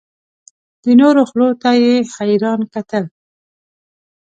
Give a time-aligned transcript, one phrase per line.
[0.83, 3.03] د نورو خولو ته یې حیران کتل.